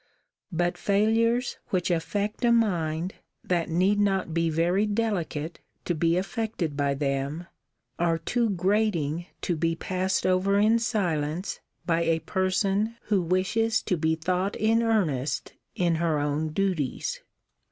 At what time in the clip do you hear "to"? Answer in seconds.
5.85-5.93, 9.43-9.55, 13.83-13.95